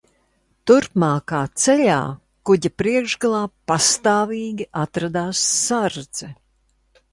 [0.69, 1.97] Turpmākā ceļā
[2.51, 6.35] kuģa priekšgalā pastāvīgi atradās sardze.